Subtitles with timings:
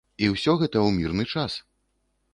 [0.27, 1.61] І ўсё гэта ў мірны час.